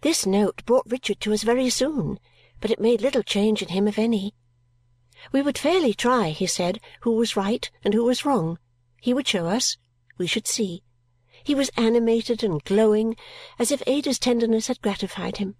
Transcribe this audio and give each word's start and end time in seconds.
This 0.00 0.26
note 0.26 0.64
brought 0.66 0.90
Richard 0.90 1.20
to 1.20 1.32
us 1.32 1.42
very 1.42 1.70
soon, 1.70 2.18
but 2.60 2.70
it 2.70 2.80
made 2.80 3.00
little 3.00 3.22
change 3.22 3.62
in 3.62 3.68
him, 3.68 3.88
if 3.88 3.98
any. 3.98 4.34
We 5.32 5.42
would 5.42 5.58
fairly 5.58 5.94
try, 5.94 6.30
he 6.30 6.46
said, 6.46 6.80
who 7.00 7.12
was 7.12 7.36
right 7.36 7.70
and 7.82 7.94
who 7.94 8.04
was 8.04 8.24
wrong. 8.24 8.58
He 9.00 9.14
would 9.14 9.26
show 9.26 9.46
us. 9.46 9.76
We 10.18 10.26
should 10.26 10.46
see. 10.46 10.82
He 11.44 11.54
was 11.54 11.70
animated 11.76 12.42
and 12.42 12.62
glowing, 12.64 13.16
as 13.58 13.70
if 13.70 13.82
Ada's 13.86 14.18
tenderness 14.18 14.66
had 14.66 14.82
gratified 14.82 15.36
him 15.36 15.56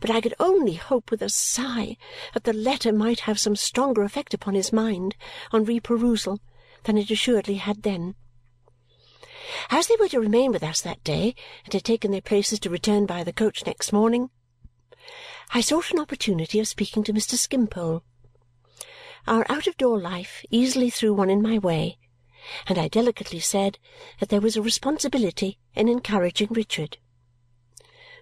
but 0.00 0.10
I 0.10 0.20
could 0.20 0.34
only 0.38 0.74
hope 0.74 1.10
with 1.10 1.22
a 1.22 1.28
sigh 1.28 1.96
that 2.32 2.44
the 2.44 2.52
letter 2.52 2.92
might 2.92 3.20
have 3.20 3.38
some 3.38 3.56
stronger 3.56 4.02
effect 4.02 4.34
upon 4.34 4.54
his 4.54 4.72
mind 4.72 5.16
on 5.50 5.64
reperusal 5.64 6.40
than 6.82 6.98
it 6.98 7.10
assuredly 7.10 7.54
had 7.54 7.82
then. 7.84 8.14
As 9.70 9.86
they 9.86 9.96
were 9.98 10.08
to 10.08 10.20
remain 10.20 10.52
with 10.52 10.62
us 10.62 10.80
that 10.80 11.04
day 11.04 11.34
and 11.64 11.72
had 11.72 11.84
taken 11.84 12.10
their 12.10 12.20
places 12.20 12.58
to 12.60 12.70
return 12.70 13.06
by 13.06 13.24
the 13.24 13.32
coach 13.32 13.66
next 13.66 13.92
morning, 13.92 14.30
I 15.52 15.60
sought 15.60 15.90
an 15.90 16.00
opportunity 16.00 16.58
of 16.60 16.68
speaking 16.68 17.04
to 17.04 17.12
Mr. 17.12 17.36
Skimpole. 17.36 18.02
Our 19.26 19.44
out 19.48 19.66
of 19.66 19.76
door 19.76 20.00
life 20.00 20.44
easily 20.50 20.90
threw 20.90 21.12
one 21.14 21.30
in 21.30 21.42
my 21.42 21.58
way, 21.58 21.98
and 22.66 22.78
I 22.78 22.88
delicately 22.88 23.40
said 23.40 23.78
that 24.20 24.28
there 24.28 24.40
was 24.40 24.56
a 24.56 24.62
responsibility 24.62 25.58
in 25.74 25.88
encouraging 25.88 26.48
Richard. 26.50 26.98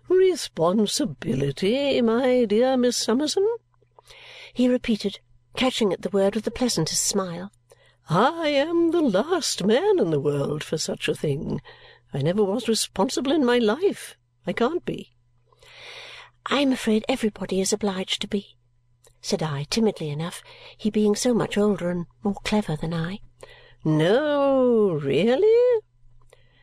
"Responsibility, 0.08 2.00
my 2.02 2.44
dear 2.44 2.76
Miss 2.76 2.96
Summerson?" 2.96 3.48
he 4.52 4.68
repeated, 4.68 5.20
catching 5.56 5.92
at 5.92 6.02
the 6.02 6.10
word 6.10 6.34
with 6.34 6.44
the 6.44 6.50
pleasantest 6.50 7.04
smile. 7.04 7.52
"I 8.10 8.48
am 8.48 8.90
the 8.90 9.00
last 9.00 9.62
man 9.62 10.00
in 10.00 10.10
the 10.10 10.18
world 10.18 10.64
for 10.64 10.76
such 10.76 11.08
a 11.08 11.14
thing. 11.14 11.62
I 12.12 12.20
never 12.20 12.42
was 12.42 12.66
responsible 12.66 13.30
in 13.30 13.44
my 13.44 13.58
life. 13.58 14.16
I 14.44 14.52
can't 14.52 14.84
be." 14.84 15.12
"I 16.46 16.62
am 16.62 16.72
afraid 16.72 17.04
everybody 17.08 17.60
is 17.60 17.72
obliged 17.72 18.20
to 18.22 18.26
be," 18.26 18.56
said 19.20 19.40
I, 19.40 19.68
timidly 19.70 20.10
enough, 20.10 20.42
he 20.76 20.90
being 20.90 21.14
so 21.14 21.32
much 21.32 21.56
older 21.56 21.90
and 21.90 22.06
more 22.24 22.40
clever 22.42 22.74
than 22.74 22.92
I. 22.92 23.20
"No, 23.84 24.90
really?" 24.90 25.80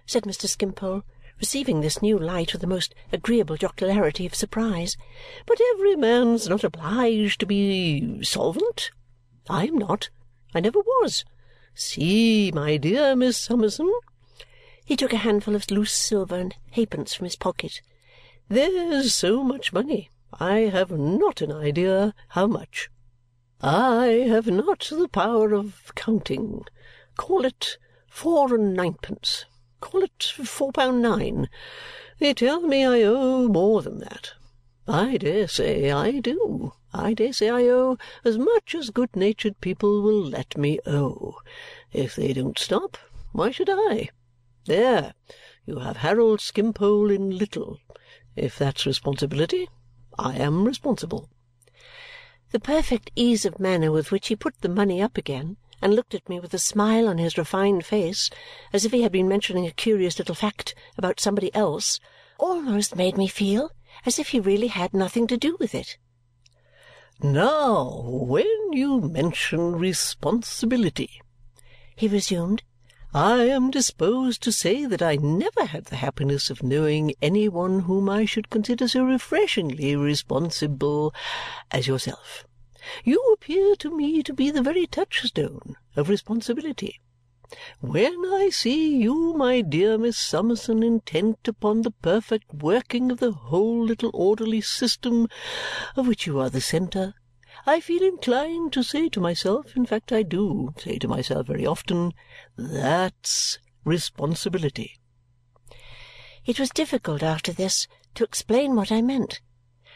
said 0.06 0.24
Mr. 0.24 0.46
Skimpole 0.46 1.04
receiving 1.40 1.80
this 1.80 2.02
new 2.02 2.20
light 2.20 2.52
with 2.52 2.60
the 2.60 2.68
most 2.68 2.94
agreeable 3.14 3.56
jocularity 3.56 4.26
of 4.26 4.36
surprise. 4.36 4.98
"But 5.46 5.62
every 5.74 5.96
man's 5.96 6.50
not 6.50 6.66
obliged 6.66 7.40
to 7.40 7.46
be 7.46 8.22
solvent. 8.24 8.92
I 9.50 9.68
am 9.68 9.78
not. 9.78 10.10
I 10.54 10.60
never 10.60 10.80
was. 10.80 11.26
See, 11.76 12.52
my 12.52 12.78
dear 12.78 13.16
Miss 13.16 13.38
Summerson!" 13.38 13.92
He 14.84 14.96
took 14.96 15.14
a 15.14 15.18
handful 15.18 15.56
of 15.56 15.70
loose 15.70 15.94
silver 15.94 16.36
and 16.36 16.56
halfpence 16.72 17.14
from 17.14 17.26
his 17.26 17.36
pocket. 17.36 17.82
"There's 18.48 19.14
so 19.14 19.44
much 19.44 19.72
money. 19.72 20.10
I 20.34 20.62
have 20.62 20.92
not 20.92 21.42
an 21.42 21.52
idea 21.52 22.16
how 22.30 22.48
much. 22.48 22.90
I 23.62 24.26
have 24.28 24.48
not 24.48 24.88
the 24.90 25.08
power 25.08 25.54
of 25.54 25.92
counting. 25.96 26.66
Call 27.18 27.46
it 27.46 27.78
four 28.08 28.56
and 28.56 28.74
ninepence. 28.74 29.46
Call 29.82 30.04
it 30.04 30.24
four 30.24 30.72
pound 30.72 31.02
nine. 31.02 31.50
They 32.18 32.34
tell 32.34 32.62
me 32.62 32.86
I 32.86 33.04
owe 33.04 33.48
more 33.48 33.82
than 33.82 34.00
that. 34.00 34.34
I 34.88 35.18
dare 35.18 35.48
say 35.48 35.92
I 35.92 36.20
do. 36.20 36.74
I 36.92 37.14
dare 37.14 37.34
say 37.34 37.50
I 37.50 37.66
owe 37.66 38.00
as 38.26 38.40
much 38.40 38.74
as 38.74 38.90
good 38.90 39.16
natured 39.16 39.62
people 39.62 40.02
will 40.02 40.24
let 40.24 40.58
me 40.58 40.80
owe. 40.88 41.38
If 41.94 42.16
they 42.16 42.34
don't 42.34 42.58
stop, 42.58 42.98
why 43.32 43.52
should 43.52 43.70
I? 43.70 44.10
There! 44.66 45.14
You 45.68 45.80
have 45.80 45.98
Harold 45.98 46.42
Skimpole 46.42 47.12
in 47.12 47.38
little. 47.38 47.80
If 48.36 48.58
that's 48.58 48.88
responsibility, 48.88 49.70
I 50.18 50.38
am 50.38 50.66
responsible." 50.66 51.30
The 52.50 52.60
perfect 52.60 53.12
ease 53.16 53.46
of 53.46 53.60
manner 53.60 53.92
with 53.92 54.12
which 54.12 54.30
he 54.30 54.36
put 54.36 54.60
the 54.62 54.68
money 54.68 55.00
up 55.00 55.16
again 55.16 55.58
and 55.84 55.96
looked 55.96 56.16
at 56.16 56.28
me 56.28 56.40
with 56.40 56.56
a 56.56 56.60
smile 56.60 57.08
on 57.08 57.20
his 57.20 57.38
refined 57.38 57.86
face 57.86 58.32
as 58.74 58.84
if 58.84 58.92
he 58.92 59.04
had 59.04 59.12
been 59.12 59.28
mentioning 59.28 59.68
a 59.68 59.72
curious 59.72 60.18
little 60.18 60.34
fact 60.34 60.74
about 60.98 61.20
somebody 61.20 61.54
else 61.54 62.00
almost 62.40 62.96
made 62.96 63.16
me 63.16 63.28
feel 63.28 63.70
as 64.08 64.18
if 64.18 64.30
he 64.30 64.40
really 64.40 64.70
had 64.70 64.92
nothing 64.92 65.28
to 65.28 65.38
do 65.38 65.56
with 65.60 65.76
it. 65.76 65.98
"Now, 67.22 68.00
when 68.06 68.72
you 68.72 69.02
mention 69.02 69.76
responsibility," 69.76 71.20
he 71.94 72.08
resumed, 72.08 72.64
"I 73.14 73.44
am 73.44 73.72
disposed 73.72 74.42
to 74.44 74.54
say 74.54 74.86
that 74.86 75.02
I 75.02 75.18
never 75.18 75.66
had 75.66 75.88
the 75.88 75.98
happiness 75.98 76.50
of 76.50 76.64
knowing 76.64 77.14
any 77.22 77.50
one 77.50 77.82
whom 77.82 78.08
I 78.10 78.24
should 78.24 78.50
consider 78.50 78.88
so 78.88 79.04
refreshingly 79.04 79.98
responsible 79.98 81.14
as 81.72 81.88
yourself. 81.88 82.46
You 83.04 83.22
appear 83.34 83.76
to 83.76 83.94
me 83.94 84.24
to 84.24 84.34
be 84.34 84.50
the 84.50 84.62
very 84.62 84.88
touchstone 84.88 85.76
of 85.98 86.08
responsibility. 86.08 87.02
When 87.82 88.26
I 88.26 88.50
see 88.52 88.96
you, 88.98 89.34
my 89.34 89.62
dear 89.62 89.98
Miss 89.98 90.18
Summerson, 90.18 90.84
intent 90.84 91.48
upon 91.48 91.82
the 91.82 91.90
perfect 91.90 92.54
working 92.54 93.12
of 93.12 93.20
the 93.20 93.32
whole 93.32 93.84
little 93.84 94.12
orderly 94.14 94.62
system 94.62 95.28
of 95.96 96.08
which 96.08 96.28
you 96.28 96.40
are 96.40 96.52
the 96.52 96.62
centre, 96.62 97.16
I 97.66 97.80
feel 97.80 98.04
inclined 98.04 98.74
to 98.74 98.84
say 98.84 99.10
to 99.10 99.20
myself 99.20 99.76
in 99.76 99.86
fact 99.86 100.12
I 100.12 100.22
do 100.22 100.74
say 100.78 101.00
to 101.00 101.08
myself 101.08 101.48
very 101.48 101.66
often 101.66 102.14
that's 102.56 103.58
responsibility." 103.84 105.00
It 106.46 106.60
was 106.60 106.70
difficult 106.70 107.24
after 107.24 107.52
this 107.52 107.88
to 108.14 108.24
explain 108.24 108.76
what 108.76 108.92
I 108.92 109.02
meant 109.02 109.42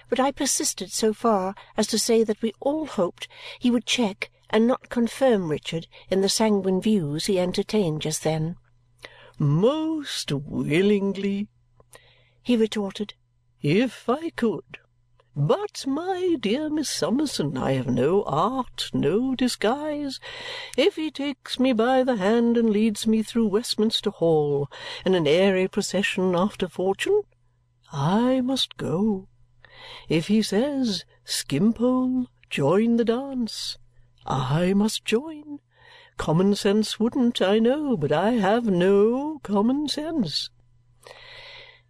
but 0.09 0.20
I 0.20 0.31
persisted 0.31 0.91
so 0.91 1.14
far 1.14 1.56
as 1.78 1.88
to 1.88 1.97
say 1.97 2.24
that 2.24 2.41
we 2.41 2.53
all 2.59 2.85
hoped 2.85 3.28
he 3.59 3.72
would 3.72 3.85
check 3.85 4.30
and 4.53 4.68
not 4.68 4.88
confirm 4.88 5.50
Richard 5.50 5.88
in 6.09 6.22
the 6.22 6.30
sanguine 6.30 6.80
views 6.80 7.25
he 7.25 7.40
entertained 7.40 8.03
just 8.03 8.24
then. 8.24 8.56
"Most 9.40 10.31
willingly," 10.31 11.47
he 12.44 12.56
retorted, 12.56 13.16
"if 13.62 14.08
I 14.08 14.30
could. 14.30 14.78
But, 15.36 15.88
my 15.88 16.38
dear 16.40 16.69
Miss 16.69 16.91
Summerson, 16.91 17.58
I 17.58 17.72
have 17.72 17.88
no 17.88 18.22
art, 18.25 18.91
no 18.94 19.34
disguise. 19.34 20.19
If 20.78 20.96
he 20.97 21.09
takes 21.09 21.59
me 21.59 21.74
by 21.74 22.03
the 22.03 22.18
hand 22.18 22.56
and 22.56 22.70
leads 22.70 23.08
me 23.08 23.24
through 23.24 23.47
Westminster 23.47 24.12
Hall 24.12 24.70
in 25.03 25.16
an 25.16 25.25
airy 25.25 25.68
procession 25.68 26.35
after 26.35 26.68
fortune, 26.68 27.24
I 27.91 28.41
must 28.41 28.78
go. 28.78 29.28
If 30.08 30.28
he 30.28 30.44
says, 30.44 31.03
Skimpole, 31.25 32.28
join 32.52 32.97
the 32.97 33.06
dance, 33.06 33.80
I 34.25 34.73
must 34.73 35.03
join. 35.03 35.59
Common 36.16 36.56
sense 36.56 37.00
wouldn't, 37.00 37.41
I 37.41 37.59
know, 37.59 37.97
but 37.97 38.11
I 38.11 38.31
have 38.31 38.66
no 38.66 39.39
common 39.44 39.89
sense." 39.89 40.50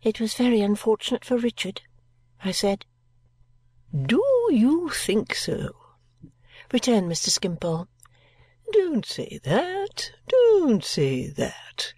"It 0.01 0.19
was 0.19 0.33
very 0.33 0.61
unfortunate 0.61 1.23
for 1.23 1.37
Richard," 1.37 1.81
I 2.43 2.51
said. 2.51 2.85
"Do 3.95 4.23
you 4.49 4.89
think 4.89 5.35
so?" 5.35 5.75
returned 6.71 7.11
Mr. 7.11 7.29
Skimpole. 7.29 7.87
"Don't 8.71 9.05
say 9.05 9.39
that, 9.43 10.11
don't 10.27 10.83
say 10.83 11.27
that. 11.27 11.93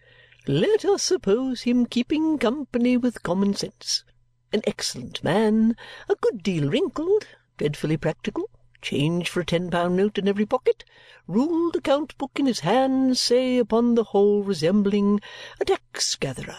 Let 0.47 0.83
us 0.83 1.03
suppose 1.03 1.61
him 1.61 1.85
keeping 1.85 2.37
company 2.37 2.97
with 2.97 3.23
common 3.23 3.53
sense 3.53 4.03
an 4.51 4.61
excellent 4.65 5.23
man, 5.23 5.75
a 6.07 6.15
good 6.15 6.41
deal 6.41 6.69
wrinkled, 6.69 7.27
dreadfully 7.57 7.97
practical, 7.97 8.49
change 8.85 9.27
for 9.27 9.39
a 9.39 9.45
ten-pound 9.45 9.95
note 9.95 10.19
in 10.19 10.27
every 10.27 10.45
pocket, 10.45 10.85
ruled 11.27 11.75
account-book 11.75 12.29
in 12.35 12.45
his 12.45 12.59
hand, 12.59 13.17
say, 13.17 13.57
upon 13.57 13.95
the 13.95 14.03
whole 14.03 14.43
resembling 14.43 15.19
a 15.59 15.65
tax-gatherer. 15.65 16.55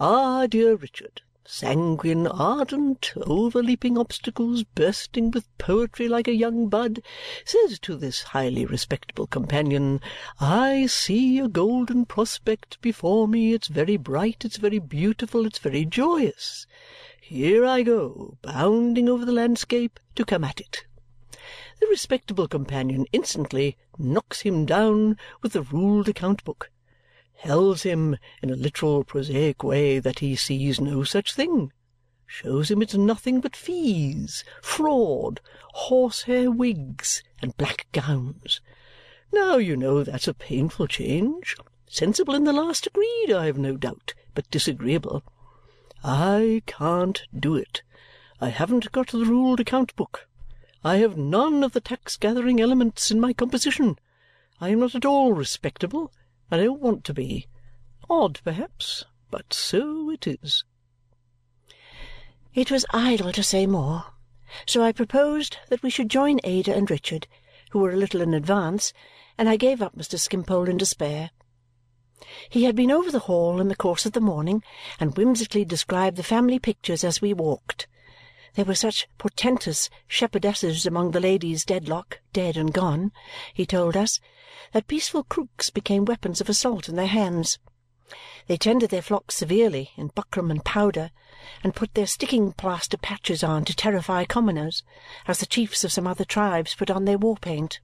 Our 0.00 0.42
ah, 0.42 0.46
dear 0.48 0.74
Richard, 0.74 1.22
sanguine, 1.44 2.26
ardent, 2.26 3.12
overleaping 3.14 3.96
obstacles, 3.96 4.64
bursting 4.64 5.30
with 5.30 5.56
poetry 5.56 6.08
like 6.08 6.26
a 6.26 6.34
young 6.34 6.68
bud, 6.68 7.00
says 7.44 7.78
to 7.78 7.94
this 7.94 8.22
highly 8.22 8.66
respectable 8.66 9.28
companion, 9.28 10.00
I 10.40 10.86
see 10.86 11.38
a 11.38 11.46
golden 11.46 12.06
prospect 12.06 12.80
before 12.80 13.28
me, 13.28 13.52
it's 13.52 13.68
very 13.68 13.96
bright, 13.96 14.44
it's 14.44 14.56
very 14.56 14.80
beautiful, 14.80 15.46
it's 15.46 15.58
very 15.58 15.84
joyous. 15.84 16.66
Here 17.20 17.64
I 17.64 17.82
go, 17.82 18.36
bounding 18.42 19.08
over 19.08 19.24
the 19.24 19.30
landscape 19.30 20.00
to 20.16 20.24
come 20.24 20.42
at 20.42 20.60
it. 20.60 20.86
The 21.80 21.86
respectable 21.86 22.46
companion 22.46 23.06
instantly 23.10 23.76
knocks 23.98 24.42
him 24.42 24.66
down 24.66 25.16
with 25.42 25.54
the 25.54 25.62
ruled 25.62 26.08
account-book, 26.08 26.70
tells 27.42 27.82
him 27.82 28.18
in 28.42 28.50
a 28.50 28.54
literal 28.56 29.02
prosaic 29.02 29.64
way 29.64 29.98
that 29.98 30.18
he 30.18 30.36
sees 30.36 30.78
no 30.80 31.04
such 31.04 31.32
thing, 31.32 31.72
shows 32.26 32.70
him 32.70 32.82
it's 32.82 32.94
nothing 32.94 33.40
but 33.40 33.56
fees, 33.56 34.44
fraud, 34.62 35.40
horsehair 35.72 36.50
wigs, 36.50 37.22
and 37.40 37.56
black 37.56 37.86
gowns. 37.92 38.60
Now, 39.32 39.56
you 39.56 39.76
know 39.76 40.04
that's 40.04 40.28
a 40.28 40.34
painful 40.34 40.86
change. 40.86 41.56
Sensible 41.88 42.34
in 42.34 42.44
the 42.44 42.52
last 42.52 42.84
degree, 42.84 43.32
I 43.34 43.46
have 43.46 43.58
no 43.58 43.76
doubt, 43.76 44.14
but 44.34 44.50
disagreeable. 44.50 45.24
I 46.04 46.62
can't 46.66 47.22
do 47.36 47.56
it. 47.56 47.82
I 48.40 48.50
haven't 48.50 48.92
got 48.92 49.08
the 49.08 49.24
ruled 49.24 49.60
account 49.60 49.96
book. 49.96 50.28
I 50.82 50.96
have 50.96 51.16
none 51.16 51.62
of 51.62 51.72
the 51.72 51.80
tax-gathering 51.80 52.58
elements 52.58 53.10
in 53.10 53.20
my 53.20 53.34
composition. 53.34 53.98
I 54.60 54.70
am 54.70 54.80
not 54.80 54.94
at 54.94 55.04
all 55.04 55.34
respectable, 55.34 56.10
and 56.50 56.60
I 56.60 56.64
don't 56.64 56.80
want 56.80 57.04
to 57.04 57.14
be. 57.14 57.48
Odd, 58.08 58.40
perhaps, 58.42 59.04
but 59.30 59.52
so 59.52 60.10
it 60.10 60.26
is. 60.26 60.64
It 62.54 62.70
was 62.70 62.86
idle 62.94 63.30
to 63.32 63.42
say 63.42 63.66
more, 63.66 64.06
so 64.66 64.82
I 64.82 64.92
proposed 64.92 65.58
that 65.68 65.82
we 65.82 65.90
should 65.90 66.08
join 66.08 66.40
Ada 66.44 66.74
and 66.74 66.90
Richard, 66.90 67.26
who 67.70 67.78
were 67.78 67.92
a 67.92 67.96
little 67.96 68.22
in 68.22 68.32
advance, 68.32 68.94
and 69.36 69.48
I 69.48 69.56
gave 69.56 69.82
up 69.82 69.96
Mr. 69.96 70.18
Skimpole 70.18 70.68
in 70.68 70.78
despair. 70.78 71.30
He 72.48 72.64
had 72.64 72.74
been 72.74 72.90
over 72.90 73.10
the 73.10 73.20
Hall 73.20 73.60
in 73.60 73.68
the 73.68 73.76
course 73.76 74.06
of 74.06 74.12
the 74.12 74.20
morning 74.20 74.64
and 74.98 75.14
whimsically 75.14 75.64
described 75.64 76.16
the 76.16 76.22
family 76.22 76.58
pictures 76.58 77.04
as 77.04 77.20
we 77.20 77.34
walked. 77.34 77.86
There 78.54 78.64
were 78.64 78.74
such 78.74 79.08
portentous 79.18 79.88
shepherdesses 80.08 80.86
among 80.86 81.10
the 81.12 81.20
ladies 81.20 81.64
Dedlock, 81.64 82.20
dead 82.32 82.56
and 82.56 82.72
gone, 82.72 83.12
he 83.54 83.64
told 83.64 83.96
us, 83.96 84.20
that 84.72 84.88
peaceful 84.88 85.24
crooks 85.24 85.70
became 85.70 86.04
weapons 86.04 86.40
of 86.40 86.48
assault 86.48 86.88
in 86.88 86.96
their 86.96 87.06
hands. 87.06 87.58
They 88.48 88.56
tended 88.56 88.90
their 88.90 89.02
flocks 89.02 89.36
severely 89.36 89.92
in 89.96 90.08
buckram 90.08 90.50
and 90.50 90.64
powder 90.64 91.10
and 91.62 91.76
put 91.76 91.94
their 91.94 92.06
sticking 92.06 92.52
plaster 92.52 92.96
patches 92.96 93.44
on 93.44 93.64
to 93.66 93.74
terrify 93.74 94.24
commoners, 94.24 94.82
as 95.28 95.38
the 95.38 95.46
chiefs 95.46 95.84
of 95.84 95.92
some 95.92 96.06
other 96.06 96.24
tribes 96.24 96.74
put 96.74 96.90
on 96.90 97.04
their 97.04 97.18
war 97.18 97.36
paint. 97.36 97.80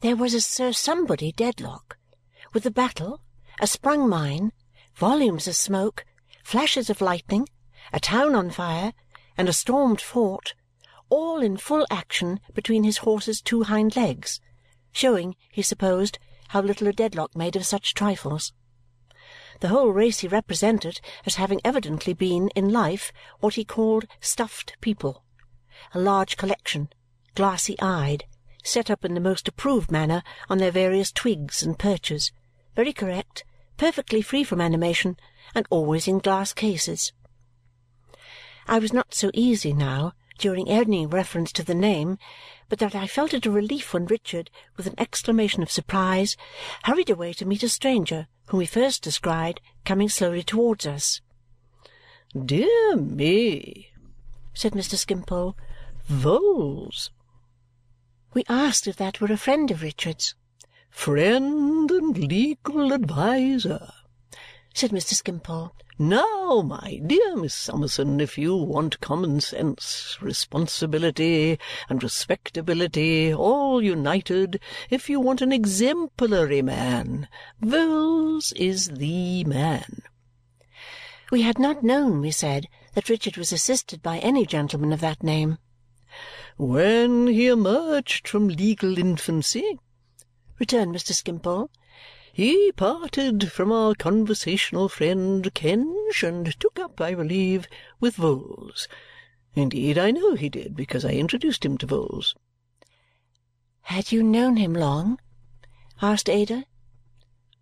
There 0.00 0.16
was 0.16 0.32
a 0.32 0.40
Sir 0.40 0.72
Somebody 0.72 1.32
Dedlock, 1.32 1.98
with 2.54 2.64
a 2.64 2.70
battle 2.70 3.20
a 3.60 3.66
sprung 3.66 4.08
mine, 4.08 4.52
volumes 4.94 5.46
of 5.46 5.54
smoke, 5.54 6.06
flashes 6.42 6.88
of 6.88 7.02
lightning, 7.02 7.46
a 7.92 8.00
town 8.00 8.34
on 8.34 8.48
fire, 8.48 8.94
and 9.36 9.48
a 9.48 9.52
stormed 9.52 10.00
fort, 10.00 10.54
all 11.08 11.42
in 11.42 11.56
full 11.56 11.86
action 11.90 12.40
between 12.54 12.84
his 12.84 12.98
horse's 12.98 13.40
two 13.40 13.64
hind 13.64 13.96
legs, 13.96 14.40
showing, 14.92 15.36
he 15.50 15.62
supposed, 15.62 16.18
how 16.48 16.60
little 16.60 16.88
a 16.88 16.92
Dedlock 16.92 17.36
made 17.36 17.56
of 17.56 17.66
such 17.66 17.94
trifles. 17.94 18.52
The 19.60 19.68
whole 19.68 19.90
race 19.90 20.20
he 20.20 20.28
represented 20.28 21.00
as 21.26 21.34
having 21.34 21.60
evidently 21.64 22.14
been, 22.14 22.48
in 22.56 22.72
life, 22.72 23.12
what 23.40 23.54
he 23.54 23.64
called 23.64 24.06
stuffed 24.20 24.76
people, 24.80 25.22
a 25.92 26.00
large 26.00 26.36
collection, 26.36 26.88
glassy-eyed, 27.34 28.24
set 28.62 28.90
up 28.90 29.04
in 29.04 29.14
the 29.14 29.20
most 29.20 29.48
approved 29.48 29.90
manner 29.90 30.22
on 30.48 30.58
their 30.58 30.70
various 30.70 31.12
twigs 31.12 31.62
and 31.62 31.78
perches, 31.78 32.32
very 32.74 32.92
correct, 32.92 33.44
perfectly 33.76 34.22
free 34.22 34.44
from 34.44 34.60
animation, 34.60 35.16
and 35.54 35.66
always 35.70 36.08
in 36.08 36.18
glass 36.18 36.52
cases. 36.52 37.12
I 38.70 38.78
was 38.78 38.92
not 38.92 39.14
so 39.14 39.32
easy 39.34 39.72
now, 39.72 40.12
during 40.38 40.68
any 40.68 41.04
reference 41.04 41.50
to 41.54 41.64
the 41.64 41.74
name, 41.74 42.18
but 42.68 42.78
that 42.78 42.94
I 42.94 43.08
felt 43.08 43.34
it 43.34 43.44
a 43.44 43.50
relief 43.50 43.92
when 43.92 44.06
Richard, 44.06 44.48
with 44.76 44.86
an 44.86 44.94
exclamation 44.96 45.60
of 45.64 45.72
surprise, 45.72 46.36
hurried 46.84 47.10
away 47.10 47.32
to 47.32 47.44
meet 47.44 47.64
a 47.64 47.68
stranger 47.68 48.28
whom 48.46 48.60
he 48.60 48.66
first 48.66 49.02
descried 49.02 49.60
coming 49.84 50.08
slowly 50.08 50.44
towards 50.44 50.86
us. 50.86 51.20
"Dear 52.32 52.94
me!" 52.94 53.90
said 54.54 54.74
Mr. 54.74 54.94
Skimpole. 54.94 55.56
"Vholes!" 56.08 57.10
We 58.34 58.44
asked 58.48 58.86
if 58.86 58.94
that 58.98 59.20
were 59.20 59.32
a 59.32 59.36
friend 59.36 59.68
of 59.72 59.82
Richard's 59.82 60.36
friend 60.88 61.90
and 61.90 62.16
legal 62.16 62.92
adviser," 62.92 63.92
said 64.72 64.92
Mr. 64.92 65.14
Skimpole. 65.14 65.74
"Now, 66.02 66.62
my 66.62 66.98
dear 67.04 67.36
Miss 67.36 67.52
Summerson, 67.52 68.22
if 68.22 68.38
you 68.38 68.56
want 68.56 69.02
common 69.02 69.42
sense, 69.42 70.16
responsibility, 70.22 71.58
and 71.90 72.02
respectability 72.02 73.34
all 73.34 73.82
united, 73.82 74.60
if 74.88 75.10
you 75.10 75.20
want 75.20 75.42
an 75.42 75.52
exemplary 75.52 76.62
man, 76.62 77.28
Vholes 77.62 78.54
is 78.56 78.88
the 78.88 79.44
man." 79.44 80.00
We 81.30 81.42
had 81.42 81.58
not 81.58 81.82
known, 81.82 82.22
we 82.22 82.30
said, 82.30 82.68
that 82.94 83.10
Richard 83.10 83.36
was 83.36 83.52
assisted 83.52 84.02
by 84.02 84.20
any 84.20 84.46
gentleman 84.46 84.94
of 84.94 85.00
that 85.00 85.22
name. 85.22 85.58
"When 86.56 87.26
he 87.26 87.46
emerged 87.48 88.26
from 88.26 88.48
legal 88.48 88.96
infancy 88.96 89.78
returned 90.58 90.94
Mr. 90.94 91.12
Skimpole. 91.12 91.70
"He 92.32 92.70
parted 92.72 93.50
from 93.50 93.72
our 93.72 93.94
conversational 93.94 94.88
friend 94.88 95.52
Kenge 95.52 96.22
and 96.22 96.58
took 96.60 96.78
up, 96.78 97.00
I 97.00 97.14
believe, 97.14 97.66
with 97.98 98.16
Vholes. 98.16 98.86
Indeed, 99.54 99.98
I 99.98 100.12
know 100.12 100.34
he 100.36 100.48
did, 100.48 100.76
because 100.76 101.04
I 101.04 101.10
introduced 101.10 101.64
him 101.64 101.76
to 101.78 101.88
Vholes." 101.88 102.36
"Had 103.82 104.12
you 104.12 104.22
known 104.22 104.58
him 104.58 104.74
long?" 104.74 105.18
asked 106.00 106.28
Ada. 106.28 106.66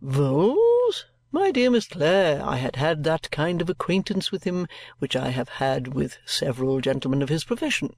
"Vholes? 0.02 1.06
My 1.32 1.50
dear 1.50 1.70
Miss 1.70 1.88
Clare, 1.88 2.44
I 2.44 2.56
had 2.56 2.76
had 2.76 3.04
that 3.04 3.30
kind 3.30 3.62
of 3.62 3.70
acquaintance 3.70 4.30
with 4.30 4.44
him 4.44 4.66
which 4.98 5.16
I 5.16 5.30
have 5.30 5.48
had 5.48 5.94
with 5.94 6.18
several 6.26 6.82
gentlemen 6.82 7.22
of 7.22 7.30
his 7.30 7.44
profession. 7.44 7.96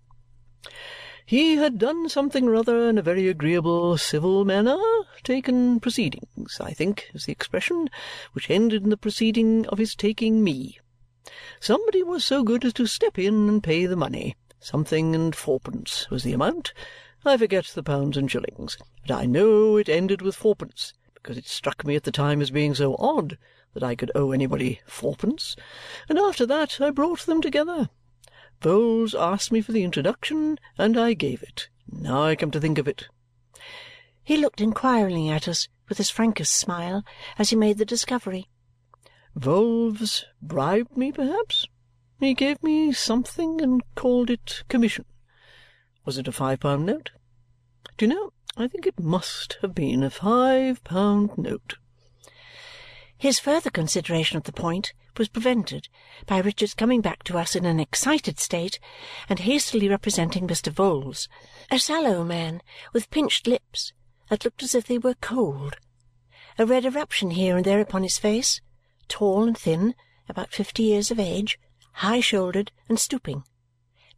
He 1.27 1.57
had 1.57 1.79
done 1.79 2.09
something 2.09 2.49
or 2.49 2.55
other 2.55 2.89
in 2.89 2.99
a 2.99 3.03
very 3.03 3.29
agreeable 3.29 3.97
civil 3.99 4.45
manner 4.45 4.79
taken 5.23 5.79
proceedings, 5.81 6.59
I 6.61 6.73
think 6.73 7.11
is 7.15 7.27
the 7.27 7.33
expression 7.33 7.89
which 8.33 8.51
ended 8.51 8.83
in 8.83 8.91
the 8.91 8.97
proceeding 8.97 9.67
of 9.67 9.79
his 9.79 9.95
taking 9.95 10.43
me. 10.43 10.79
Somebody 11.61 12.03
was 12.03 12.25
so 12.25 12.43
good 12.43 12.65
as 12.65 12.73
to 12.75 12.87
step 12.87 13.19
in 13.19 13.49
and 13.49 13.63
pay 13.63 13.87
the 13.87 13.97
money. 13.97 14.37
Something 14.59 15.15
and 15.15 15.37
fourpence 15.37 16.09
was 16.11 16.23
the 16.23 16.33
amount. 16.33 16.73
I 17.25 17.37
forget 17.37 17.67
the 17.67 17.83
pounds 17.83 18.17
and 18.17 18.31
shillings, 18.31 18.79
but 19.07 19.15
I 19.15 19.27
know 19.27 19.77
it 19.77 19.89
ended 19.89 20.23
with 20.23 20.35
fourpence, 20.35 20.95
because 21.15 21.37
it 21.37 21.47
struck 21.47 21.85
me 21.85 21.97
at 21.97 22.05
the 22.05 22.13
time 22.13 22.41
as 22.41 22.51
being 22.51 22.75
so 22.75 22.97
odd 22.99 23.37
that 23.75 23.83
I 23.83 23.95
could 23.95 24.11
owe 24.15 24.33
anybody 24.33 24.81
fourpence, 24.87 25.55
and 26.09 26.19
after 26.19 26.47
that 26.47 26.81
I 26.81 26.91
brought 26.91 27.21
them 27.27 27.43
together. 27.43 27.91
Vholes 28.61 29.19
asked 29.19 29.51
me 29.51 29.63
for 29.63 29.73
the 29.73 29.85
introduction, 29.85 30.59
and 30.77 30.99
I 30.99 31.15
gave 31.15 31.43
it, 31.43 31.71
now 31.91 32.23
I 32.23 32.37
come 32.37 32.51
to 32.51 32.61
think 32.61 32.77
of 32.77 32.87
it." 32.87 33.09
He 34.23 34.37
looked 34.37 34.61
inquiringly 34.61 35.31
at 35.31 35.49
us 35.49 35.69
with 35.89 35.99
his 35.99 36.11
frankest 36.11 36.55
smile 36.55 37.03
as 37.39 37.51
he 37.51 37.57
made 37.57 37.79
the 37.79 37.85
discovery. 37.87 38.49
"Vholes 39.35 40.25
bribed 40.43 40.97
me, 40.97 41.11
perhaps? 41.11 41.67
He 42.19 42.35
gave 42.35 42.63
me 42.63 42.93
something 42.93 43.63
and 43.63 43.83
called 43.95 44.29
it 44.29 44.63
commission. 44.69 45.07
Was 46.05 46.19
it 46.19 46.29
a 46.29 46.33
five-pound 46.33 46.85
note? 46.85 47.13
Do 47.97 48.05
you 48.05 48.15
know, 48.15 48.33
I 48.57 48.69
think 48.69 48.87
it 48.87 49.01
must 49.01 49.57
have 49.63 49.75
been 49.75 50.03
a 50.03 50.11
five-pound 50.11 51.39
note." 51.39 51.77
His 53.21 53.39
further 53.39 53.69
consideration 53.69 54.39
of 54.39 54.45
the 54.45 54.53
point 54.53 54.95
was 55.19 55.29
prevented 55.29 55.91
by 56.25 56.39
Richard's 56.39 56.73
coming 56.73 57.03
back 57.03 57.23
to 57.25 57.37
us 57.37 57.55
in 57.55 57.67
an 57.67 57.79
excited 57.79 58.41
state 58.41 58.81
and 59.29 59.41
hastily 59.41 59.91
representing 59.91 60.49
Mr. 60.49 60.73
Vholes, 60.73 61.29
a 61.71 61.79
sallow 61.79 62.25
man 62.25 62.63
with 62.95 63.11
pinched 63.11 63.47
lips 63.47 63.93
that 64.31 64.43
looked 64.47 64.63
as 64.63 64.75
if 64.75 64.87
they 64.87 64.97
were 64.97 65.17
cold, 65.21 65.77
a 66.59 66.65
red 66.65 66.87
eruption 66.87 67.33
here 67.33 67.59
and 67.59 67.67
there 67.67 67.83
upon 67.83 68.05
his 68.05 68.17
face, 68.17 68.63
tall 69.07 69.47
and 69.47 69.59
thin, 69.59 69.95
about 70.27 70.55
fifty 70.55 70.85
years 70.85 71.11
of 71.11 71.21
age, 71.21 71.59
high-shouldered 71.97 72.73
and 72.89 72.99
stooping, 72.99 73.45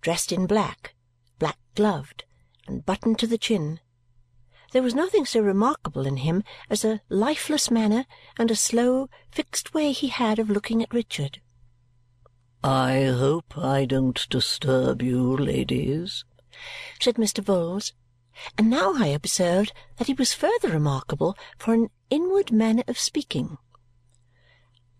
dressed 0.01 0.31
in 0.31 0.47
black, 0.47 0.95
black-gloved, 1.41 2.23
and 2.69 2.87
buttoned 2.87 3.19
to 3.19 3.27
the 3.27 3.37
chin. 3.37 3.81
There 4.73 4.83
was 4.83 4.95
nothing 4.95 5.27
so 5.27 5.41
remarkable 5.41 6.07
in 6.07 6.17
him 6.19 6.43
as 6.71 6.83
a 6.83 7.03
lifeless 7.11 7.71
manner 7.71 8.07
and 8.39 8.51
a 8.51 8.57
slow, 8.57 9.09
fixed 9.31 9.75
way 9.75 9.93
he 9.93 10.09
had 10.09 10.39
of 10.39 10.49
looking 10.49 10.83
at 10.83 10.95
Richard. 10.95 11.43
"I 12.65 13.03
hope 13.05 13.59
I 13.59 13.85
don't 13.85 14.27
disturb 14.31 15.03
you, 15.03 15.37
ladies," 15.37 16.25
said 16.99 17.17
Mr. 17.17 17.45
Vholes. 17.45 17.93
And 18.57 18.71
now 18.71 18.95
I 18.95 19.09
observed 19.09 19.73
that 19.99 20.07
he 20.07 20.15
was 20.15 20.33
further 20.33 20.71
remarkable 20.71 21.37
for 21.59 21.75
an 21.75 21.91
inward 22.09 22.51
manner 22.51 22.85
of 22.89 22.99
speaking. 22.99 23.59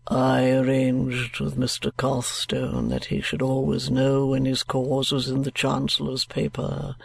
I 0.07 0.49
arranged 0.49 1.39
with 1.39 1.55
Mr. 1.55 1.95
Carstone 1.95 2.89
that 2.89 3.05
he 3.05 3.21
should 3.21 3.41
always 3.41 3.89
know 3.89 4.25
when 4.27 4.43
his 4.43 4.61
cause 4.61 5.13
was 5.13 5.29
in 5.29 5.43
the 5.43 5.51
Chancellor's 5.51 6.25
paper, 6.25 6.97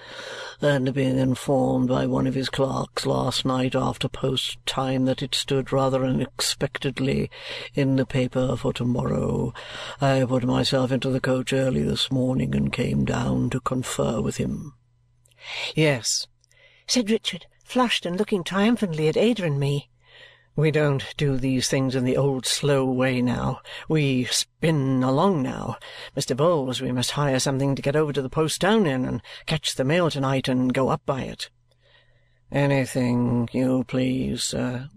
and 0.60 0.92
being 0.92 1.16
informed 1.16 1.88
by 1.88 2.06
one 2.06 2.26
of 2.26 2.34
his 2.34 2.48
clerks 2.48 3.06
last 3.06 3.44
night 3.44 3.76
after 3.76 4.08
post 4.08 4.58
time 4.66 5.04
that 5.04 5.22
it 5.22 5.36
stood 5.36 5.72
rather 5.72 6.04
unexpectedly 6.04 7.30
in 7.72 7.94
the 7.94 8.04
paper 8.04 8.56
for 8.56 8.72
to-morrow, 8.72 9.54
I 10.00 10.24
put 10.24 10.42
myself 10.42 10.90
into 10.90 11.10
the 11.10 11.20
coach 11.20 11.52
early 11.52 11.84
this 11.84 12.10
morning 12.10 12.52
and 12.56 12.72
came 12.72 13.04
down 13.04 13.50
to 13.50 13.60
confer 13.60 14.20
with 14.20 14.38
him. 14.38 14.74
"Yes," 15.76 16.26
said 16.88 17.10
Richard, 17.10 17.46
flushed 17.62 18.04
and 18.04 18.18
looking 18.18 18.42
triumphantly 18.42 19.06
at 19.06 19.16
Ada 19.16 19.44
and 19.44 19.60
me. 19.60 19.88
We 20.58 20.72
don't 20.72 21.14
do 21.16 21.36
these 21.36 21.68
things 21.68 21.94
in 21.94 22.02
the 22.02 22.16
old 22.16 22.44
slow 22.44 22.84
way 22.84 23.22
now. 23.22 23.60
We 23.88 24.24
spin 24.24 25.04
along 25.04 25.40
now. 25.40 25.76
Mr. 26.16 26.34
Vholes, 26.34 26.80
we 26.80 26.90
must 26.90 27.12
hire 27.12 27.38
something 27.38 27.76
to 27.76 27.80
get 27.80 27.94
over 27.94 28.12
to 28.12 28.20
the 28.20 28.28
post 28.28 28.62
town 28.62 28.84
in, 28.84 29.04
and 29.04 29.22
catch 29.46 29.76
the 29.76 29.84
mail 29.84 30.10
to-night, 30.10 30.48
and 30.48 30.74
go 30.74 30.88
up 30.88 31.00
by 31.06 31.22
it." 31.22 31.48
"Anything 32.50 33.48
you 33.52 33.84
please, 33.84 34.42
sir," 34.42 34.90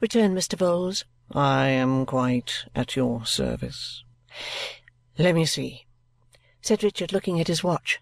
returned 0.00 0.34
Mr. 0.34 0.56
Vholes. 0.56 1.04
"I 1.32 1.66
am 1.66 2.06
quite 2.06 2.64
at 2.74 2.96
your 2.96 3.26
service." 3.26 4.04
"Let 5.18 5.34
me 5.34 5.44
see," 5.44 5.84
said 6.62 6.82
Richard, 6.82 7.12
looking 7.12 7.38
at 7.38 7.48
his 7.48 7.62
watch. 7.62 8.00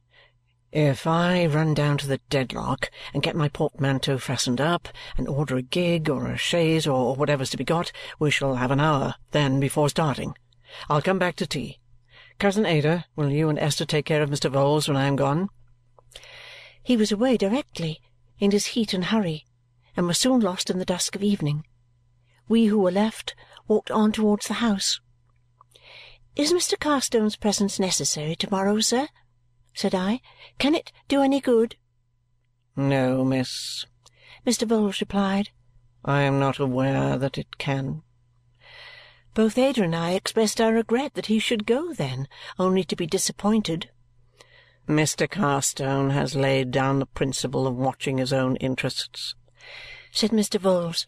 If 0.73 1.07
I 1.07 1.47
run 1.47 1.75
down 1.75 1.97
to 1.99 2.07
the 2.07 2.21
Dedlock 2.29 2.91
and 3.15 3.23
get 3.23 3.37
my 3.37 3.49
portmanteau 3.49 4.19
fastened 4.19 4.61
up, 4.61 4.89
and 5.17 5.29
order 5.29 5.57
a 5.57 5.63
gig 5.63 6.11
or 6.11 6.27
a 6.27 6.37
chaise 6.37 6.87
or 6.87 7.15
whatever's 7.15 7.51
to 7.51 7.57
be 7.57 7.65
got, 7.65 7.93
we 8.19 8.31
shall 8.31 8.57
have 8.57 8.71
an 8.71 8.81
hour 8.81 9.15
then 9.31 9.61
before 9.61 9.89
starting. 9.89 10.37
I'll 10.91 11.01
come 11.01 11.19
back 11.19 11.37
to 11.37 11.47
tea. 11.47 11.79
Cousin 12.39 12.67
Ada, 12.67 13.07
will 13.15 13.31
you 13.31 13.49
and 13.49 13.59
Esther 13.59 13.87
take 13.87 14.05
care 14.05 14.23
of 14.23 14.29
Mr. 14.29 14.51
Vholes 14.51 14.89
when 14.89 14.97
I 14.97 15.07
am 15.07 15.17
gone?" 15.17 15.49
He 16.83 16.97
was 16.97 17.13
away 17.13 17.37
directly, 17.37 18.01
in 18.39 18.51
his 18.51 18.67
heat 18.67 18.93
and 18.93 19.07
hurry, 19.07 19.47
and 19.97 20.07
was 20.07 20.19
soon 20.19 20.41
lost 20.41 20.69
in 20.69 20.79
the 20.79 20.85
dusk 20.85 21.17
of 21.17 21.23
evening. 21.23 21.65
We 22.49 22.67
who 22.67 22.79
were 22.79 22.91
left 22.91 23.35
walked 23.69 23.91
on 23.91 24.13
towards 24.13 24.49
the 24.49 24.55
house. 24.55 25.01
"Is 26.35 26.53
Mr. 26.53 26.79
Carstone's 26.79 27.37
presence 27.37 27.79
necessary 27.79 28.37
to-morrow, 28.37 28.81
sir?" 28.81 29.09
Said 29.79 29.95
I. 29.95 30.23
"Can 30.59 30.75
it 30.75 30.91
do 31.07 31.21
any 31.21 31.39
good?" 31.39 31.77
"No, 32.75 33.23
miss," 33.23 33.85
Mr. 34.47 34.67
Vholes 34.67 35.01
replied. 35.01 35.51
"I 36.03 36.23
am 36.23 36.39
not 36.39 36.59
aware 36.59 37.19
that 37.19 37.37
it 37.37 37.59
can." 37.59 38.03
Both 39.35 39.59
Ada 39.59 39.83
and 39.83 39.95
I 39.95 40.13
expressed 40.13 40.63
our 40.63 40.73
regret 40.73 41.13
that 41.13 41.27
he 41.27 41.39
should 41.39 41.67
go 41.67 41.93
then, 41.93 42.27
only 42.59 42.85
to 42.85 42.97
be 42.97 43.07
disappointed. 43.07 43.91
"Mr. 44.89 45.29
Carstone 45.29 46.09
has 46.09 46.35
laid 46.35 46.71
down 46.71 46.99
the 46.99 47.05
principle 47.05 47.67
of 47.67 47.77
watching 47.77 48.17
his 48.17 48.33
own 48.33 48.57
interests," 48.57 49.35
said 50.11 50.31
Mr. 50.31 50.59
Vholes. 50.59 51.05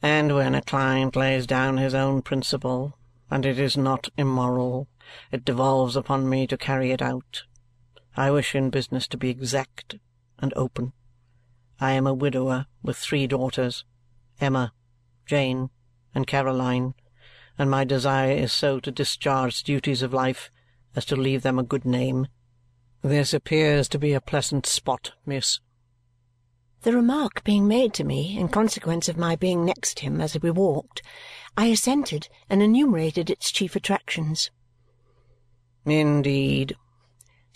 "And 0.00 0.34
when 0.34 0.54
a 0.54 0.62
client 0.62 1.14
lays 1.14 1.46
down 1.46 1.76
his 1.76 1.92
own 1.92 2.22
principle, 2.22 2.96
and 3.30 3.44
it 3.44 3.58
is 3.58 3.76
not 3.76 4.08
immoral, 4.16 4.88
it 5.30 5.44
devolves 5.44 5.96
upon 5.96 6.30
me 6.30 6.46
to 6.46 6.56
carry 6.56 6.92
it 6.92 7.02
out. 7.02 7.42
I 8.18 8.32
wish 8.32 8.56
in 8.56 8.70
business 8.70 9.06
to 9.08 9.16
be 9.16 9.30
exact 9.30 9.94
and 10.40 10.52
open. 10.56 10.92
I 11.78 11.92
am 11.92 12.04
a 12.04 12.12
widower 12.12 12.66
with 12.82 12.96
three 12.96 13.28
daughters, 13.28 13.84
Emma, 14.40 14.72
Jane, 15.24 15.70
and 16.16 16.26
Caroline, 16.26 16.94
and 17.56 17.70
my 17.70 17.84
desire 17.84 18.32
is 18.32 18.52
so 18.52 18.80
to 18.80 18.90
discharge 18.90 19.62
the 19.62 19.66
duties 19.66 20.02
of 20.02 20.12
life 20.12 20.50
as 20.96 21.04
to 21.04 21.14
leave 21.14 21.42
them 21.42 21.60
a 21.60 21.62
good 21.62 21.84
name. 21.84 22.26
This 23.02 23.32
appears 23.32 23.86
to 23.90 24.00
be 24.00 24.14
a 24.14 24.20
pleasant 24.20 24.66
spot, 24.66 25.12
miss." 25.24 25.60
The 26.82 26.94
remark 26.94 27.44
being 27.44 27.68
made 27.68 27.94
to 27.94 28.02
me 28.04 28.36
in 28.36 28.48
consequence 28.48 29.08
of 29.08 29.16
my 29.16 29.36
being 29.36 29.64
next 29.64 30.00
him 30.00 30.20
as 30.20 30.36
we 30.42 30.50
walked, 30.50 31.02
I 31.56 31.66
assented 31.66 32.28
and 32.50 32.64
enumerated 32.64 33.30
its 33.30 33.52
chief 33.52 33.76
attractions. 33.76 34.50
"Indeed!" 35.84 36.76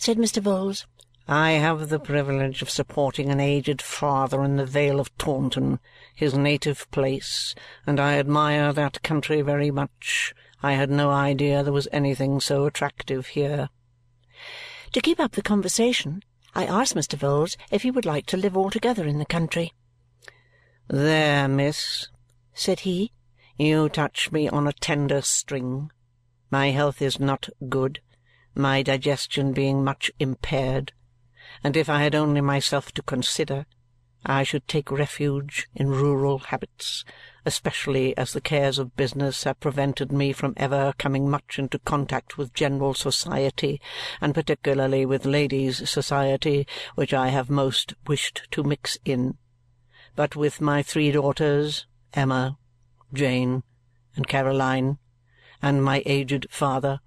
Said 0.03 0.17
Mr. 0.17 0.43
Vholes. 0.43 0.85
"I 1.29 1.51
have 1.51 1.87
the 1.87 1.97
privilege 1.97 2.61
of 2.61 2.69
supporting 2.69 3.29
an 3.29 3.39
aged 3.39 3.81
father 3.81 4.43
in 4.43 4.57
the 4.57 4.65
Vale 4.65 4.99
of 4.99 5.17
Taunton, 5.17 5.79
his 6.13 6.33
native 6.33 6.91
place, 6.91 7.55
and 7.87 8.01
I 8.01 8.15
admire 8.15 8.73
that 8.73 9.01
country 9.01 9.41
very 9.41 9.71
much. 9.71 10.33
I 10.61 10.73
had 10.73 10.89
no 10.89 11.09
idea 11.09 11.63
there 11.63 11.71
was 11.71 11.87
anything 11.93 12.41
so 12.41 12.65
attractive 12.65 13.27
here." 13.27 13.69
To 14.91 14.99
keep 14.99 15.21
up 15.21 15.31
the 15.31 15.41
conversation, 15.41 16.21
I 16.53 16.65
asked 16.65 16.95
Mr. 16.95 17.17
Vholes 17.17 17.55
if 17.71 17.83
he 17.83 17.91
would 17.91 18.05
like 18.05 18.25
to 18.25 18.35
live 18.35 18.57
altogether 18.57 19.07
in 19.07 19.19
the 19.19 19.25
country. 19.25 19.71
"There, 20.89 21.47
miss," 21.47 22.09
said 22.53 22.81
he, 22.81 23.13
"you 23.55 23.87
touch 23.87 24.33
me 24.33 24.49
on 24.49 24.67
a 24.67 24.73
tender 24.73 25.21
string. 25.21 25.93
My 26.51 26.71
health 26.71 27.01
is 27.01 27.21
not 27.21 27.47
good 27.69 28.01
my 28.55 28.83
digestion 28.83 29.53
being 29.53 29.83
much 29.83 30.11
impaired, 30.19 30.93
and 31.63 31.75
if 31.75 31.89
I 31.89 32.03
had 32.03 32.15
only 32.15 32.41
myself 32.41 32.91
to 32.93 33.01
consider, 33.01 33.65
I 34.25 34.43
should 34.43 34.67
take 34.69 34.89
refuge 34.89 35.67
in 35.75 35.89
rural 35.89 36.39
habits, 36.39 37.03
especially 37.45 38.15
as 38.15 38.31
the 38.31 38.39
cares 38.39 38.79
of 38.79 38.95
business 38.95 39.43
have 39.43 39.59
prevented 39.59 40.13
me 40.13 40.31
from 40.31 40.53
ever 40.55 40.93
coming 40.97 41.29
much 41.29 41.59
into 41.59 41.77
contact 41.79 42.37
with 42.37 42.53
general 42.53 42.93
society, 42.93 43.81
and 44.21 44.33
particularly 44.33 45.05
with 45.05 45.25
ladies' 45.25 45.89
society, 45.89 46.65
which 46.95 47.13
I 47.13 47.29
have 47.29 47.49
most 47.49 47.95
wished 48.07 48.47
to 48.51 48.63
mix 48.63 48.97
in. 49.03 49.37
But 50.15 50.37
with 50.37 50.61
my 50.61 50.83
three 50.83 51.11
daughters, 51.11 51.85
Emma, 52.13 52.57
Jane, 53.13 53.63
and 54.15 54.27
Caroline, 54.27 54.99
and 55.61 55.83
my 55.83 56.01
aged 56.05 56.47
father, 56.49 57.01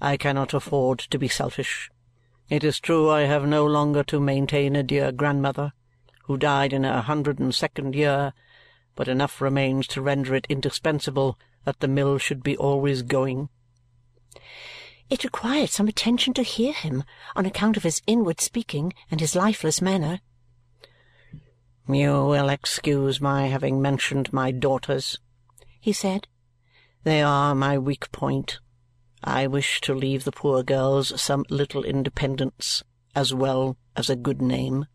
I 0.00 0.16
cannot 0.16 0.54
afford 0.54 0.98
to 1.00 1.18
be 1.18 1.28
selfish. 1.28 1.90
It 2.48 2.64
is 2.64 2.80
true 2.80 3.10
I 3.10 3.22
have 3.22 3.46
no 3.46 3.66
longer 3.66 4.02
to 4.04 4.20
maintain 4.20 4.76
a 4.76 4.82
dear 4.82 5.12
grandmother, 5.12 5.72
who 6.24 6.36
died 6.36 6.72
in 6.72 6.84
her 6.84 7.00
hundred 7.00 7.38
and 7.38 7.54
second 7.54 7.94
year, 7.94 8.32
but 8.94 9.08
enough 9.08 9.40
remains 9.40 9.86
to 9.88 10.02
render 10.02 10.34
it 10.34 10.46
indispensable 10.48 11.38
that 11.64 11.80
the 11.80 11.88
mill 11.88 12.18
should 12.18 12.42
be 12.42 12.56
always 12.56 13.02
going. 13.02 13.48
It 15.10 15.24
required 15.24 15.70
some 15.70 15.88
attention 15.88 16.34
to 16.34 16.42
hear 16.42 16.72
him 16.72 17.02
on 17.34 17.46
account 17.46 17.76
of 17.76 17.82
his 17.82 18.02
inward 18.06 18.40
speaking 18.40 18.92
and 19.10 19.20
his 19.20 19.34
lifeless 19.34 19.80
manner. 19.80 20.20
"You 21.88 22.24
will 22.24 22.50
excuse 22.50 23.20
my 23.20 23.46
having 23.46 23.80
mentioned 23.80 24.32
my 24.32 24.50
daughters," 24.50 25.18
he 25.80 25.92
said. 25.92 26.28
"They 27.04 27.22
are 27.22 27.54
my 27.54 27.78
weak 27.78 28.12
point. 28.12 28.60
I 29.24 29.46
wish 29.46 29.80
to 29.82 29.94
leave 29.94 30.24
the 30.24 30.32
poor 30.32 30.62
girls 30.62 31.20
some 31.20 31.44
little 31.50 31.84
independence 31.84 32.82
as 33.14 33.34
well 33.34 33.76
as 33.96 34.08
a 34.08 34.16
good 34.16 34.40
name." 34.40 34.86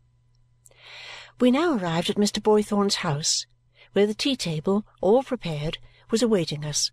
We 1.40 1.50
now 1.50 1.76
arrived 1.76 2.10
at 2.10 2.16
Mr. 2.16 2.42
Boythorn's 2.42 2.96
house, 2.96 3.46
where 3.92 4.06
the 4.06 4.14
tea-table, 4.14 4.86
all 5.00 5.22
prepared, 5.22 5.78
was 6.10 6.22
awaiting 6.22 6.64
us. 6.64 6.90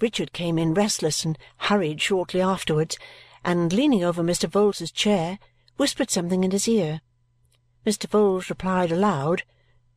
Richard 0.00 0.32
came 0.32 0.58
in 0.58 0.74
restless 0.74 1.24
and 1.24 1.38
hurried 1.58 2.00
shortly 2.00 2.40
afterwards, 2.40 2.98
and 3.44 3.72
leaning 3.72 4.02
over 4.02 4.22
Mr. 4.22 4.48
Vholes's 4.48 4.90
chair, 4.90 5.38
whispered 5.76 6.10
something 6.10 6.44
in 6.44 6.50
his 6.50 6.68
ear. 6.68 7.00
Mr. 7.86 8.08
Vholes 8.08 8.48
replied 8.50 8.92
aloud, 8.92 9.44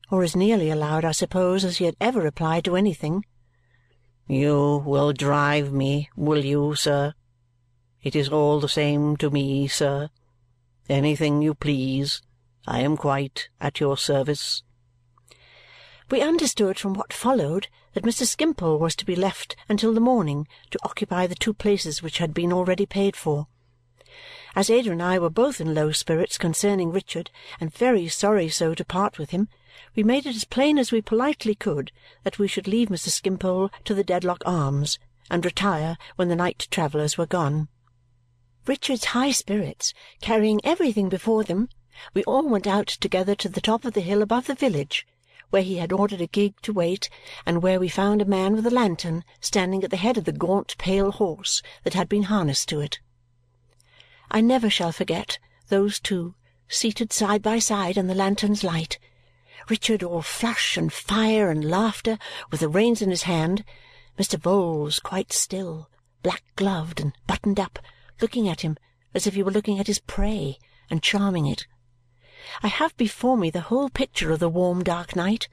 or 0.10 0.24
as 0.24 0.36
nearly 0.36 0.70
aloud, 0.70 1.04
I 1.04 1.12
suppose, 1.12 1.66
as 1.66 1.78
he 1.78 1.86
had 1.86 1.98
ever 2.00 2.22
replied 2.22 2.64
to 2.66 2.76
anything. 2.76 3.26
You 4.28 4.82
will 4.86 5.12
drive 5.12 5.74
me, 5.74 6.10
will 6.16 6.46
you, 6.46 6.76
sir? 6.76 7.14
It 8.02 8.16
is 8.16 8.30
all 8.30 8.60
the 8.60 8.70
same 8.70 9.18
to 9.18 9.30
me, 9.30 9.68
sir. 9.68 10.10
Anything 10.88 11.42
you 11.42 11.54
please. 11.54 12.22
I 12.66 12.80
am 12.80 12.96
quite 12.96 13.50
at 13.60 13.80
your 13.80 13.98
service." 13.98 14.64
We 16.10 16.22
understood 16.22 16.80
from 16.80 16.94
what 16.94 17.12
followed 17.12 17.68
that 17.94 18.04
Mr. 18.04 18.26
Skimpole 18.26 18.80
was 18.80 18.96
to 18.98 19.06
be 19.06 19.16
left 19.16 19.56
until 19.68 19.94
the 19.94 20.00
morning 20.00 20.48
to 20.72 20.80
occupy 20.84 21.28
the 21.28 21.36
two 21.36 21.54
places 21.54 22.02
which 22.02 22.20
had 22.20 22.34
been 22.34 22.54
already 22.54 22.86
paid 22.86 23.16
for. 23.16 23.48
As 24.56 24.70
Ada 24.70 24.92
and 24.92 25.02
I 25.02 25.18
were 25.18 25.32
both 25.32 25.60
in 25.60 25.74
low 25.74 25.92
spirits 25.92 26.38
concerning 26.38 26.92
Richard 26.92 27.32
and 27.60 27.74
very 27.74 28.08
sorry 28.08 28.50
so 28.50 28.76
to 28.76 28.86
part 28.86 29.18
with 29.18 29.32
him, 29.32 29.50
we 29.96 30.04
made 30.04 30.28
it 30.28 30.36
as 30.36 30.44
plain 30.44 30.78
as 30.78 30.92
we 30.92 31.02
politely 31.02 31.56
could 31.56 31.92
that 32.24 32.38
we 32.38 32.48
should 32.48 32.68
leave 32.68 32.90
Mr. 32.90 33.10
Skimpole 33.10 33.72
to 33.84 33.96
the 33.96 34.04
Dedlock 34.04 34.44
Arms 34.46 35.00
and 35.28 35.44
retire 35.44 35.98
when 36.18 36.28
the 36.28 36.36
night 36.36 36.68
travellers 36.70 37.18
were 37.18 37.26
gone. 37.26 37.68
Richard's 38.68 39.06
high 39.06 39.32
spirits 39.32 39.92
carrying 40.22 40.62
everything 40.64 41.10
before 41.10 41.44
them, 41.44 41.68
we 42.14 42.24
all 42.26 42.48
went 42.48 42.68
out 42.68 42.88
together 42.88 43.34
to 43.34 43.50
the 43.50 43.60
top 43.60 43.86
of 43.86 43.94
the 43.94 44.02
hill 44.02 44.22
above 44.22 44.46
the 44.46 44.54
village, 44.54 45.08
where 45.50 45.64
he 45.64 45.78
had 45.78 45.92
ordered 45.92 46.22
a 46.22 46.28
gig 46.28 46.62
to 46.62 46.74
wait 46.74 47.10
and 47.44 47.64
where 47.64 47.80
we 47.80 47.90
found 47.90 48.22
a 48.22 48.26
man 48.26 48.54
with 48.54 48.68
a 48.68 48.72
lantern 48.72 49.24
standing 49.40 49.84
at 49.84 49.90
the 49.90 49.98
head 49.98 50.18
of 50.18 50.26
the 50.26 50.32
gaunt 50.32 50.78
pale 50.78 51.12
horse 51.12 51.64
that 51.84 51.96
had 51.96 52.08
been 52.08 52.24
harnessed 52.24 52.70
to 52.70 52.80
it. 52.80 53.00
I 54.36 54.42
never 54.42 54.68
shall 54.68 54.92
forget 54.92 55.38
those 55.68 56.00
two 56.00 56.34
seated 56.68 57.14
side 57.14 57.44
by 57.44 57.60
side 57.60 57.98
in 57.98 58.08
the 58.08 58.16
lantern's 58.16 58.64
light 58.64 58.98
Richard 59.70 60.02
all 60.02 60.24
flush 60.24 60.76
and 60.76 60.92
fire 60.92 61.52
and 61.52 61.70
laughter, 61.70 62.18
with 62.50 62.62
the 62.62 62.68
reins 62.68 63.02
in 63.04 63.12
his 63.12 63.24
hand; 63.24 63.64
Mr. 64.18 64.40
Vholes 64.40 65.00
quite 65.02 65.32
still, 65.32 65.88
black 66.24 66.44
gloved 66.56 67.00
and 67.00 67.14
buttoned 67.28 67.60
up, 67.60 67.78
looking 68.22 68.50
at 68.50 68.62
him 68.62 68.76
as 69.14 69.28
if 69.28 69.36
he 69.36 69.44
were 69.44 69.52
looking 69.52 69.80
at 69.80 69.86
his 69.86 70.00
prey 70.00 70.58
and 70.90 71.04
charming 71.04 71.46
it. 71.46 71.68
I 72.64 72.70
have 72.70 72.98
before 72.98 73.38
me 73.38 73.52
the 73.52 73.62
whole 73.62 73.90
picture 73.90 74.32
of 74.32 74.40
the 74.40 74.50
warm 74.50 74.84
dark 74.84 75.16
night, 75.16 75.48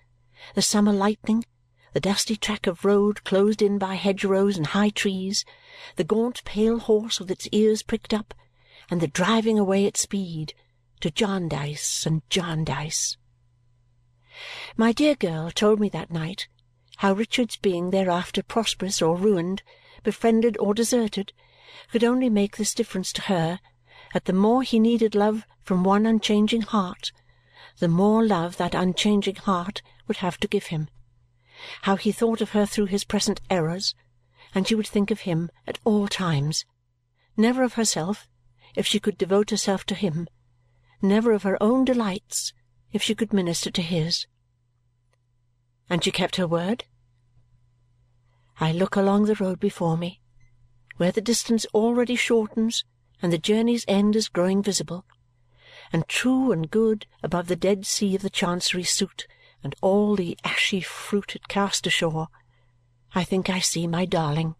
the 0.54 0.62
summer 0.62 0.92
lightning, 0.94 1.44
the 1.92 2.00
dusty 2.00 2.34
track 2.34 2.66
of 2.66 2.84
road 2.86 3.24
closed 3.24 3.60
in 3.60 3.76
by 3.76 3.96
hedgerows 3.96 4.56
and 4.56 4.68
high 4.68 4.88
trees, 4.88 5.44
the 5.96 6.04
gaunt 6.04 6.42
pale 6.44 6.78
horse 6.78 7.20
with 7.20 7.30
its 7.30 7.46
ears 7.52 7.82
pricked 7.82 8.14
up, 8.14 8.32
and 8.90 9.00
the 9.00 9.06
driving 9.06 9.58
away 9.58 9.86
at 9.86 9.96
speed 9.96 10.52
to 11.00 11.10
Jarndyce 11.10 12.04
and 12.04 12.22
Jarndyce. 12.28 13.16
My 14.76 14.92
dear 14.92 15.14
girl 15.14 15.50
told 15.50 15.80
me 15.80 15.88
that 15.90 16.10
night 16.10 16.48
how 16.96 17.12
Richard's 17.14 17.56
being 17.56 17.90
thereafter 17.90 18.42
prosperous 18.42 19.00
or 19.00 19.16
ruined, 19.16 19.62
befriended 20.02 20.56
or 20.58 20.74
deserted, 20.74 21.32
could 21.90 22.04
only 22.04 22.28
make 22.28 22.56
this 22.56 22.74
difference 22.74 23.12
to 23.14 23.22
her 23.22 23.60
that 24.12 24.24
the 24.24 24.32
more 24.32 24.62
he 24.62 24.78
needed 24.78 25.14
love 25.14 25.46
from 25.62 25.84
one 25.84 26.04
unchanging 26.04 26.62
heart, 26.62 27.12
the 27.78 27.88
more 27.88 28.24
love 28.24 28.56
that 28.56 28.74
unchanging 28.74 29.36
heart 29.36 29.82
would 30.06 30.18
have 30.18 30.38
to 30.38 30.48
give 30.48 30.66
him. 30.66 30.88
How 31.82 31.96
he 31.96 32.12
thought 32.12 32.40
of 32.40 32.50
her 32.50 32.66
through 32.66 32.86
his 32.86 33.04
present 33.04 33.40
errors, 33.48 33.94
and 34.54 34.66
she 34.66 34.74
would 34.74 34.86
think 34.86 35.10
of 35.10 35.20
him 35.20 35.50
at 35.66 35.78
all 35.84 36.08
times. 36.08 36.64
Never 37.36 37.62
of 37.62 37.74
herself, 37.74 38.28
if 38.74 38.86
she 38.86 39.00
could 39.00 39.18
devote 39.18 39.50
herself 39.50 39.84
to 39.86 39.94
him. 39.94 40.28
Never 41.02 41.32
of 41.32 41.42
her 41.42 41.60
own 41.62 41.84
delights, 41.84 42.52
if 42.92 43.02
she 43.02 43.14
could 43.14 43.32
minister 43.32 43.70
to 43.70 43.82
his. 43.82 44.26
And 45.88 46.04
she 46.04 46.10
kept 46.10 46.36
her 46.36 46.46
word? 46.46 46.84
I 48.60 48.72
look 48.72 48.96
along 48.96 49.24
the 49.24 49.34
road 49.34 49.58
before 49.58 49.96
me, 49.96 50.20
where 50.98 51.12
the 51.12 51.20
distance 51.20 51.64
already 51.72 52.14
shortens 52.14 52.84
and 53.22 53.32
the 53.32 53.38
journey's 53.38 53.84
end 53.88 54.16
is 54.16 54.28
growing 54.28 54.62
visible, 54.62 55.04
and 55.92 56.06
true 56.08 56.52
and 56.52 56.70
good 56.70 57.06
above 57.22 57.48
the 57.48 57.56
dead 57.56 57.86
sea 57.86 58.16
of 58.16 58.22
the 58.22 58.30
Chancery 58.30 58.84
suit 58.84 59.26
and 59.62 59.74
all 59.80 60.16
the 60.16 60.38
ashy 60.44 60.80
fruit 60.80 61.36
it 61.36 61.48
cast 61.48 61.86
ashore, 61.86 62.28
I 63.14 63.24
think 63.24 63.50
I 63.50 63.60
see 63.60 63.86
my 63.86 64.04
darling. 64.04 64.54